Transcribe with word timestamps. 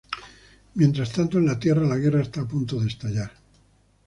Mientras 0.73 1.11
tanto 1.11 1.37
en 1.37 1.45
la 1.45 1.59
Tierra 1.59 1.85
la 1.85 1.95
guerra 1.97 2.23
está 2.23 2.41
a 2.41 2.47
punto 2.47 2.79
de 2.79 2.87
estallar. 2.87 3.31